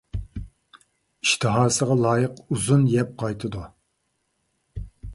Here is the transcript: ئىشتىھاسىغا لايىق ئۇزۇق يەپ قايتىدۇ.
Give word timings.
ئىشتىھاسىغا 1.25 1.99
لايىق 2.05 2.41
ئۇزۇق 2.49 2.91
يەپ 2.97 3.15
قايتىدۇ. 3.23 3.71